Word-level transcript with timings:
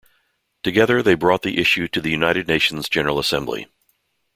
Together, 0.63 1.03
they 1.03 1.13
brought 1.13 1.43
the 1.43 1.59
issue 1.59 1.87
to 1.87 2.01
the 2.01 2.09
United 2.09 2.47
Nations 2.47 2.89
General 2.89 3.19
Assembly. 3.19 3.67